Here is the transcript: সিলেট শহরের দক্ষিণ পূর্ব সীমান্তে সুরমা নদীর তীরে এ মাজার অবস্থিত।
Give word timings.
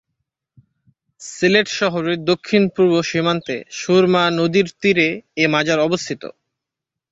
সিলেট 1.21 1.67
শহরের 1.79 2.17
দক্ষিণ 2.25 2.63
পূর্ব 2.75 2.93
সীমান্তে 3.09 3.55
সুরমা 3.79 4.23
নদীর 4.39 4.67
তীরে 4.81 5.07
এ 5.37 5.45
মাজার 5.53 5.79
অবস্থিত। 5.79 6.23